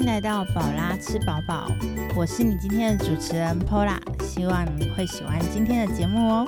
[0.00, 1.70] 迎来到宝拉吃饱饱，
[2.16, 6.46] 我是你今天的主持人 Pola，希望你会喜欢今天的节目哦。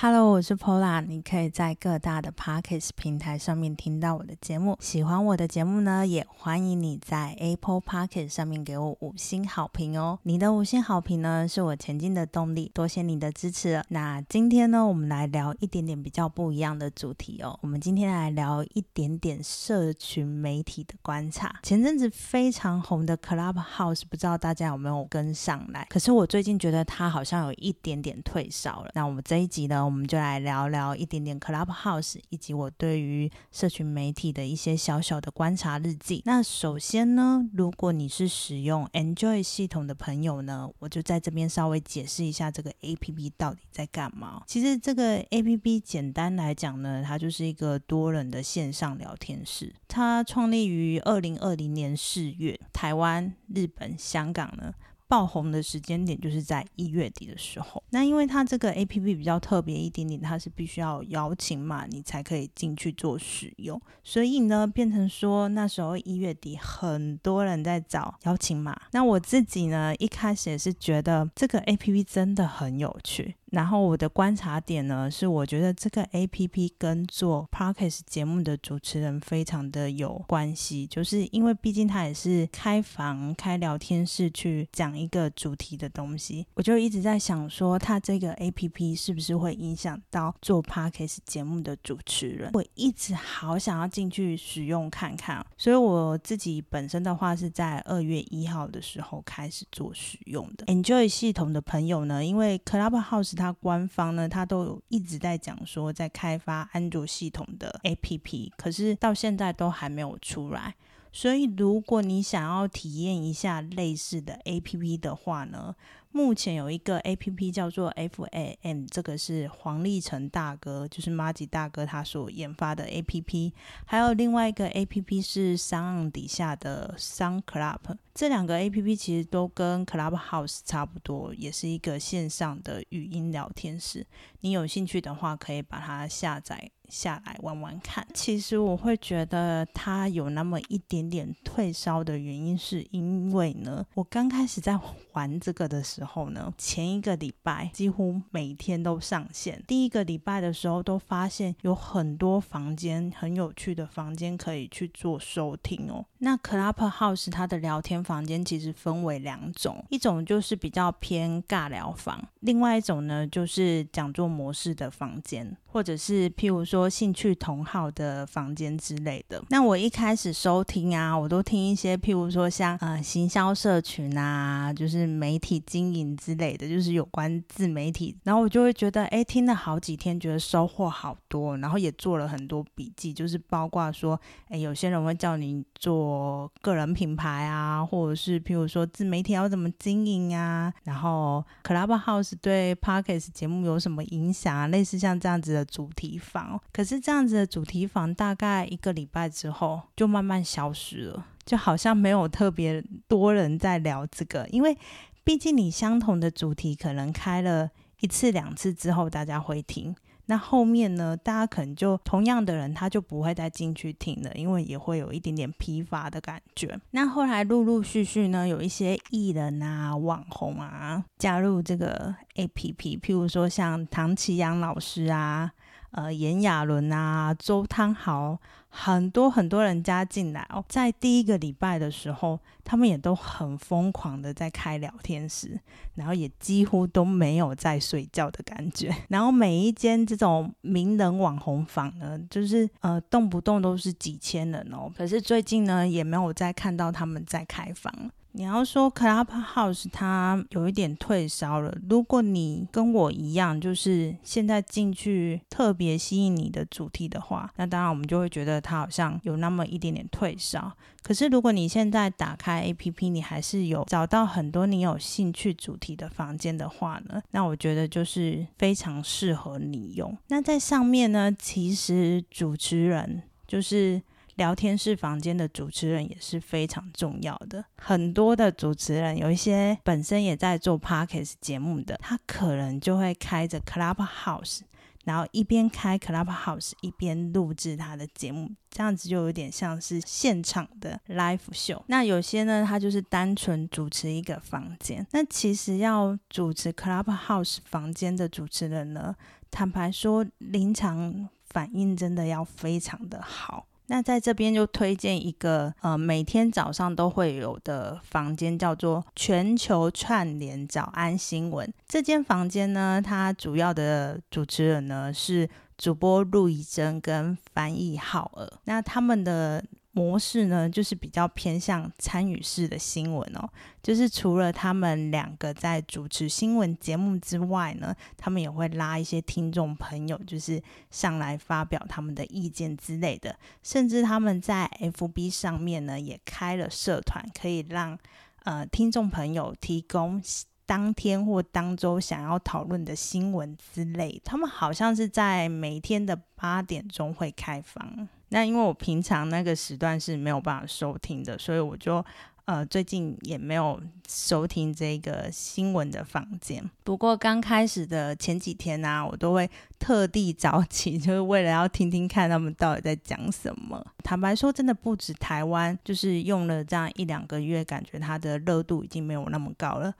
[0.00, 4.76] Hello，我是 Pola，你可以在各大的 Podcast 平台上面听到我的节目。
[4.78, 10.20] 喜欢我的节目呢，也欢迎你在 Apple Podcast 上面给我五星好评哦。
[10.22, 13.82] 你的五星好评呢，是我前进的动力，多谢你的支持。
[13.88, 17.58] 那今天呢，我们来聊一点点比较不一样的主题哦。
[17.60, 21.58] 我们今天来聊一点点社群媒体的观察。
[21.64, 25.84] 前阵子非常红的 Clubhouse，不知道大家有没有跟上来？
[25.90, 28.92] 可是我最近觉得它好像有一点点退烧了。
[28.94, 29.87] 那我们这一集呢？
[29.88, 36.20] 我们就来聊聊一点点 Clubhouse，以及我对于社群媒体的一些小小的观察日记。
[36.26, 44.42] 那首先呢，如果你是使用 Enjoy 系统的朋友呢，我就在这边稍微解释一下这个 APP 到底在干嘛。
[44.46, 49.74] 其实这个 APP 简单来讲呢，它就是一个多人的线上聊天室。
[49.88, 54.74] 它创立于二零二零年四月，台湾、日本、香港呢。
[55.08, 57.82] 爆红的时间点就是在一月底的时候。
[57.90, 68.78] 那因为它这个 A P P 比较特别一点点，它是必须要邀请码你才可以进去做使用，所以呢变成说那时候一月底很多人在找邀请码。
[68.92, 73.34] 那我自己呢一开始也是觉得这个 A P P 真的很有趣。
[73.50, 92.50] 然后我的观察点呢，是我觉得这个 A P P 跟做 Podcast 节目的主持人非常的有关系，就是因为毕竟他也是开房开聊天室去讲一个主题的东西，我就一直在想说，他这个 A P P 是不是会影响到做 Podcast 节目的主持人？
[92.52, 100.66] 我一直好想要进去使用看看，所以我自己本身的话是在二月一号的时候开始做使用的。
[100.66, 110.74] Enjoy 系统的朋友呢，因为 Clubhouse 它官方呢，它都有一直在讲说在开发安卓系统的 APP，可是到现在都还没有出来。
[111.12, 115.74] 所以如果你想要体验一下类似的 APP 的话呢？
[116.18, 123.54] 目前有一个 A P P 叫做 F A M，这个是黄立成大哥，就是马吉大哥他所研发的 A P P。
[123.86, 127.78] 还有另外一个 A P P 是商岸底下的商 Club，
[128.12, 134.04] 这两个 A P P 其实都跟 Clubhouse 差不多，也是一个线上的语音聊天室。
[134.40, 138.06] 你有兴趣的话，可以把它下载下来玩玩看。
[138.14, 144.78] 其实我会觉得它有那么一点点退烧的原因，是因为呢，我刚开始在
[145.14, 146.28] 玩这个的时候。
[146.28, 149.62] 呢，前一个礼拜几乎每天都上线。
[149.66, 156.04] 第一个礼拜的时候，都发现有很多房间很有趣的房间可以去做收听哦。
[156.18, 169.42] 那 Clubhouse 它的聊天房间其实分为两种，一种就是比较偏尬聊房，另外一种呢就是讲座模式的房间，或者是譬如说兴趣同好的房间之类的。
[169.50, 186.50] 那我一开始收听啊，我都听一些譬如说像呃行销社群啊，就是媒体经营之类的，就是有关自媒体，然后我就会觉得哎听了好几天，觉得收获好多，然后也做了很多笔记，就是包括说哎有些人会叫你做。
[186.60, 194.66] 个人品牌啊，或者是譬如说自媒体要怎么经营啊，然后 Clubhouse 对 Podcast 节目有什么影响啊？
[194.66, 204.76] 类似像这样子的主题房，可是这样子的主题房大概一个礼拜之后就慢慢消失了，就好像没有特别多人在聊这个，因为
[205.24, 207.70] 毕竟你相同的主题可能开了
[208.00, 209.94] 一次两次之后，大家会听。
[210.30, 211.16] 那后面呢？
[211.16, 216.78] 大家可能就同样的人，他就不会再进去听了，因为也会有一点点疲乏的感觉。
[216.90, 225.50] 那后来陆陆续续呢，有一些艺人啊、网红啊加入这个 APP，譬如说像唐奇阳老师啊。
[225.90, 228.38] 呃，炎亚纶啊，周汤豪，
[228.68, 230.62] 很多很多人加进来哦。
[230.68, 235.58] 在第一个礼拜的时候，他们也都很疯狂的在开聊天室，
[235.94, 238.94] 然后也几乎都没有在睡觉的感觉。
[239.08, 244.92] 然后每一间这种名人网红房呢，就是呃动不动都是几千人哦。
[244.94, 248.10] 可是最近呢，也没有再看到他们在开房。
[248.32, 251.76] 你要说 Clubhouse 它有一点退烧了。
[251.88, 260.72] 如果你跟我一样，就是现在进去特别吸引你的主题的话，那当然我们就会觉得它好像有那么一点点退烧。
[261.02, 270.16] 可是如果你现在打开 APP，你还是有找到很多你有兴趣主题的房间的话呢，那我觉得就是非常适合你用。
[270.28, 274.02] 那在上面呢，其实主持人就是。
[274.38, 277.62] 聊天室房间的主持人也是非常重要的。
[277.76, 284.60] 很多的主持人有一些本身也在做 podcast 节目的，他可能就会开着 Clubhouse。
[285.04, 291.82] 然后一边开 Clubhouse 一边录制他的节目，这样子就有点像是现场的 live show。
[291.86, 295.06] 那有些呢，他就是单纯主持一个房间。
[295.12, 299.16] 那其实要主持 Clubhouse 房间的主持人呢，
[299.50, 303.66] 坦白说，临场反应真的要非常的好。
[303.88, 311.70] 那在这边就推荐一个呃，每天早上都会有的房间，叫做全球串联早安新闻。
[311.88, 318.48] 这间房间呢，它主要的主持人呢是主播陆以真跟翻译浩尔。
[318.64, 319.64] 那他们的。
[319.98, 323.48] 模式呢，就是比较偏向参与式的新闻哦。
[323.82, 333.36] 就是除了他们两个在主持新闻节目之外呢，他们也会拉一些听众朋友，就是上来发表他们的意见之类的。
[333.64, 337.98] 甚至他们在 FB 上面呢，也开了社团，可以让
[338.44, 340.22] 呃听众朋友提供
[340.64, 344.20] 当天或当周想要讨论的新闻之类。
[344.24, 348.08] 他们好像是在每天的八点钟会开放。
[348.30, 352.04] 那因为我平常那个时段是没有办法收听的，所以我就
[352.44, 356.62] 呃最近也没有收听这个新闻的房间。
[356.84, 359.48] 不过刚开始的前几天呢，我都会
[359.78, 363.84] 特地早起， 就是为了要听听看他们到底在讲什么。
[364.02, 369.94] 坦白说，真的不止台湾，就是用了这样一两个月，感觉它的热度已经没有那么高了。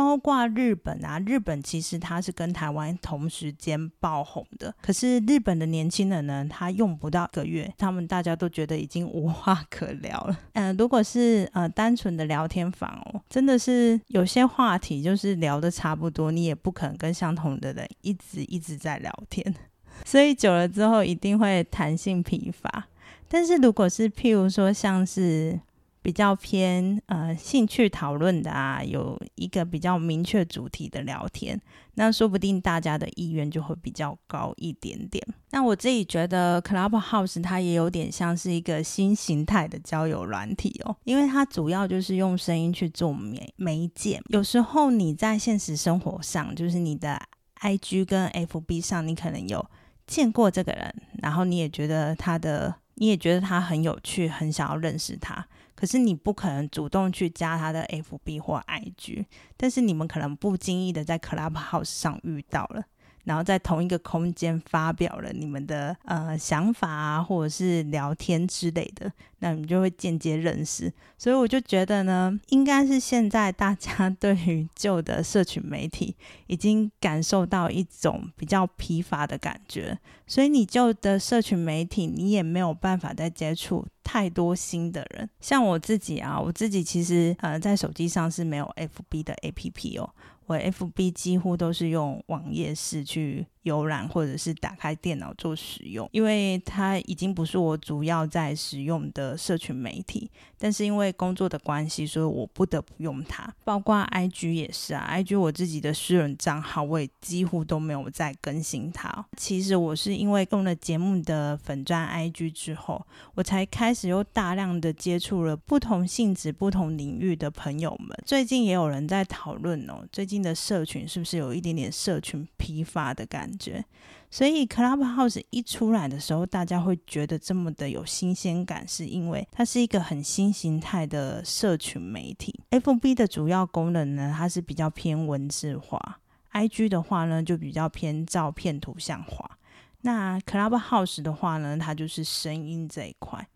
[0.00, 10.38] 包括日本啊，日本其实它是跟台湾同时间爆红的，可是日本的年轻人呢，他用不到一个月，他们大家都觉得已经无话可聊了。
[10.54, 19.54] 嗯， 如果是呃单纯的聊天房哦，真的是有些话题就是聊的差不多，你也不可能跟相同的人一直一直在聊天，
[20.06, 22.86] 所以久了之后一定会弹性疲乏。
[23.28, 25.60] 但是如果是譬如说像是
[26.02, 31.60] 比较偏呃兴趣讨论的啊，有一个比较明确主题的聊天，
[31.94, 35.22] 那说不定大家的意愿就会比较高一点点。
[35.50, 44.20] 那我自己觉得 Clubhouse 它也有点像是一个新形态的交友软体哦，因为它主要就是用声音去做媒媒介。
[44.28, 47.20] 有时候你在现实生活上，就是你的
[47.60, 49.64] IG 跟 FB 上，你可能有
[50.06, 55.46] 见过这个人，然后你也觉得他的，你也觉得他很有趣，很想要认识他。
[55.80, 59.24] 可是你不可能主动去加他的 FB 或 IG，
[59.56, 62.84] 但是你们可能不经意的在 Clubhouse 上遇到了。
[63.24, 70.92] 然后在同一个空间发表了你们的呃想法啊，或者是聊天之类的，那你就会间接认识。
[71.18, 76.16] 所以我就觉得呢，应该是现在大家 对于旧的社群媒体
[76.46, 85.30] 已经感受到一种比较疲乏的感觉，所以你旧的社群媒体你也没有办法再接触太多新的人。
[85.40, 90.10] 像我自己啊，我自己其实呃在手机上是没有 FB 的 APP 哦。
[90.46, 93.46] 我 FB 几乎都是用网页式去。
[93.64, 100.30] 浏览或者是打开电脑做使用，因为它已经不是我主要在使用的社群媒体。
[100.56, 103.46] 但是因为工作的关系，所以我不得不用它。
[103.62, 109.26] 包括 IG 也是啊，IG 我自己的私人账号，我也几乎都没有再更新它。
[109.36, 118.08] 其实我是因为用了节目的粉钻 IG 之后，我才开始又大量的接触了不同性质、不同领域的朋友们。
[118.26, 123.30] 最近也有人在讨论哦，最近的社群是不是有一点点社群疲乏的？
[123.30, 123.84] 感觉，
[124.28, 132.58] 所以 Clubhouse 一出来的时候，大家会觉得这么的有新鲜感，是因为它是一个很新形态的社群媒体。
[132.70, 136.18] FB 的主要功能呢，它是比较偏文字化
[136.52, 139.58] ；IG 的话呢，就比较偏照片图像化。
[140.00, 143.46] 那 Clubhouse 的话呢，它就是声音这一块。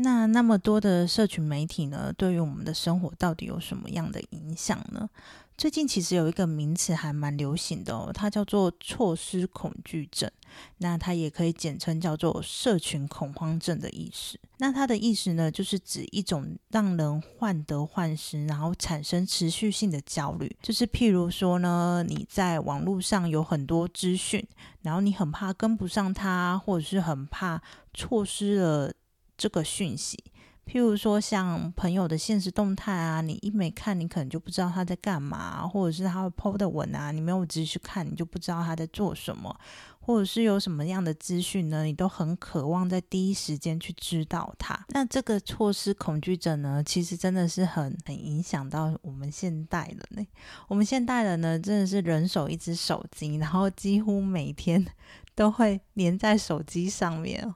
[0.00, 5.08] 那那么多的社群媒体呢，对于我们的生活到底有什么样的影响呢？
[5.56, 10.30] 最近其实有一个名词还蛮流行的哦，它叫做错失恐惧症。
[10.78, 14.38] 那它也可以简称叫做社群恐慌症的意思。
[14.58, 20.56] 那它的意思呢，就是指一种让人患得患失，然后产生持续性的焦虑。
[20.62, 24.46] 就是譬如说呢，你在网络上有很多资讯，
[24.82, 27.60] 然后你很怕跟不上它，或者是很怕
[27.92, 28.92] 错失了
[29.38, 30.22] 这个讯息。
[30.66, 39.50] 譬如说，像朋友的现实动态啊，你一没看，你可能就不知道他在干嘛；或者是他 PO 的文啊，你没有仔细去看，你就不知道他在做什么；
[39.98, 44.78] 或者是有什么样的资讯呢，你都很渴望在第一时间去知道它。
[44.90, 50.26] 那这个错失恐惧症呢，其实真的是很很影响到我们现代人呢。
[50.68, 54.86] 我们现代人呢，真的是人手一只手机，然后几乎每天
[55.34, 57.54] 都会连在手机上面。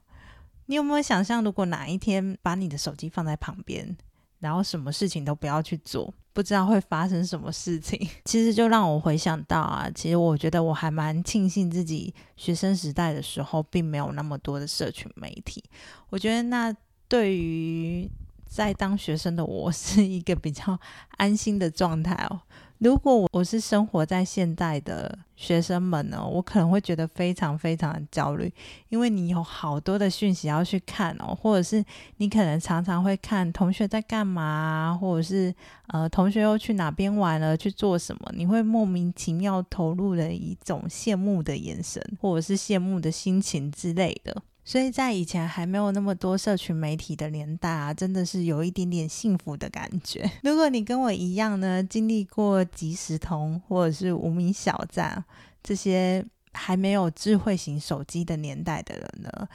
[0.73, 3.95] 你有没有想象，如果哪一天把你的手机放在旁边，
[4.39, 8.09] 然后什么事情都不要去做，不知道会发生什么事情？
[8.25, 15.63] 其实就让我回想到啊，其实我觉得我还蛮庆幸自己学生时代的时候，并没有那么多的社群媒体。
[16.09, 16.75] 我觉得那
[17.07, 18.11] 对于
[18.47, 20.81] 在当学生的我是一个比较
[21.19, 22.41] 安心的状态哦。
[22.83, 28.53] 如果我我是生活在现代的学生们呢，我可能会觉得非常非常的焦虑，
[28.89, 31.85] 因为你有好多的讯息要去看哦，或者是
[32.17, 35.55] 你可能常常会看同学在干嘛，或者是
[35.87, 44.43] 呃同学又去哪边玩了，去做什么，你会莫名其妙投入了一种羡慕的眼神，或者是羡慕的心情之类的。
[44.65, 50.31] 所以在以前还没有那么多社群媒体的年代啊，真的是有一点点幸福的感觉。
[50.45, 55.25] 如果你跟我一样呢，经历过即时通或者是无名小站
[55.63, 59.49] 这些还没有智慧型手机的年代的人呢，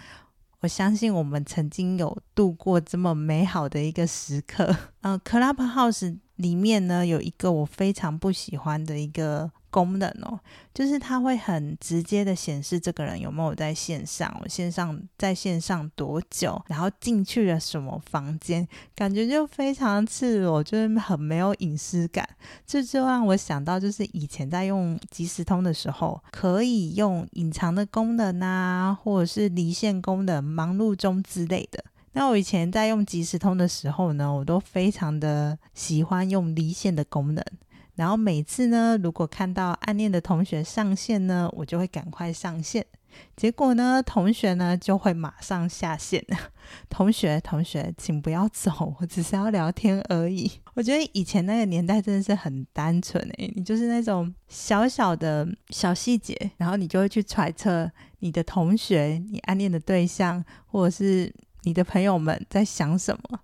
[0.60, 4.76] 我相信我们曾经有度过这么美好的一个时刻。
[5.02, 9.52] 嗯，Clubhouse 里面呢有一个我非常不喜欢的一个。
[9.78, 10.40] 功能哦，
[10.74, 22.28] 就是它会很直接的显示这个人有没有在线上，线上在线上多久，然后进去了什么房间，感觉就非常赤裸，就是很没有隐私感。
[22.66, 31.84] 这就让我想到，就是以前在用即时通的时候，可以用隐藏的功能啊，或者是离线功能、忙碌中之类的。
[32.14, 37.46] 那我以前在用即时通的时候呢，我都非常的喜欢用离线的功能。
[37.98, 42.86] 然后每次呢，如果看到暗恋的同学上线呢，我就会赶快上线。
[43.36, 46.24] 结果呢，同学呢就会马上下线。
[46.88, 50.52] 同学，同学，请不要走，我只是要聊天而已。
[50.76, 63.40] 我觉得以前那个年代真的是很单纯诶，你就是那种小小的小细节，然后你就会去揣测你的同学、你暗恋的对象，或者是你的朋友们在想什么。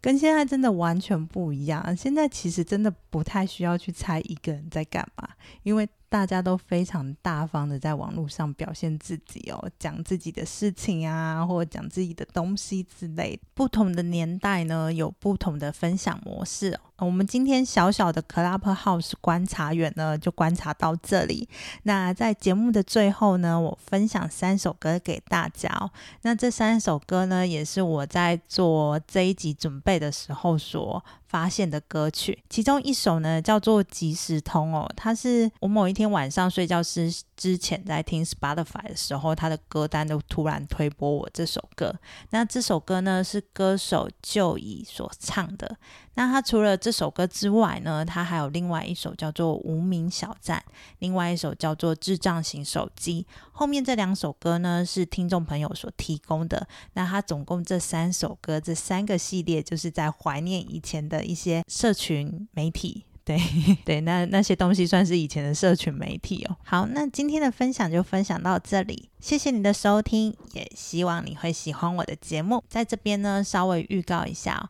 [0.00, 1.96] 跟现在真的完全不一样。
[1.96, 5.28] 现在其实真的不太需要去猜一个人在干嘛，
[5.62, 13.38] 因为大家都非常大方的在网络上表现自己哦，讲自己的事情啊，或者讲自己的东西之类。
[13.54, 16.80] 不同的年代呢，有不同的分享模式哦。
[17.00, 21.48] 我们今天小小的 Clubhouse 观察员呢，就观察到这里。
[21.84, 25.90] 那在节目的最后呢，我分享三首歌给大家哦。
[26.22, 32.42] 那这三首歌呢，也是我在做这一集准备的时候所发现的歌曲。
[32.50, 41.94] 其中一首呢，叫做《即时通》哦，它是我某一天晚上睡觉之之前在听 Spotify 的时候，它的歌单都突然推播我这首歌。
[42.30, 45.76] 那这首歌呢，是歌手就以所唱的。
[46.14, 50.60] 那他除了这这首歌之外呢，他还有另外一首叫做《无名小站》，
[50.98, 53.24] 另外一首叫做《智障型手机》。
[53.52, 56.66] 后面这两首歌呢是听众朋友所提供的。
[56.94, 63.04] 那他总共这三首歌，这三个系列就是在怀念以前的一些社群媒体。
[63.22, 63.38] 对
[63.84, 66.56] 对，那那些东西算是以前的社群媒体哦。
[66.64, 72.64] 好，那今天的分享就分享到这里，谢谢你的收听，也希望你会喜欢我的节目。
[72.68, 74.68] 在这边呢，稍微预告一下。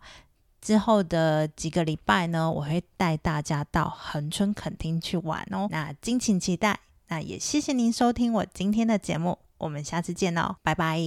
[0.70, 5.66] 之后的几个礼拜呢，我会带大家到恒春垦丁去玩哦。
[5.68, 6.78] 那敬请期待。
[7.08, 11.00] 那也谢谢您收听我今天的节目，我们下次见哦，拜拜。